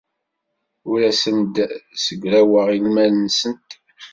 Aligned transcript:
Ur 0.89 0.99
asent-d-ssegraweɣ 1.09 2.67
lmal-nsent. 2.77 3.69